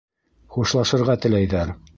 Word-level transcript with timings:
Хушлашырға 0.55 1.19
теләйҙәр. 1.27 1.79